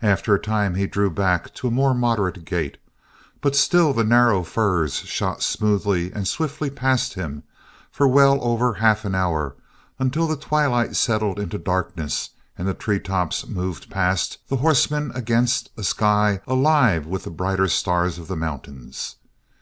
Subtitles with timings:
[0.00, 2.78] After a time he drew back to a more moderate gait,
[3.42, 7.42] but still the narrow firs shot smoothly and swiftly past him
[7.90, 9.54] for well over half an hour
[9.98, 15.82] until the twilight settled into darkness and the treetops moved past the horseman against a
[15.82, 19.16] sky alive with the brighter stars of the mountains.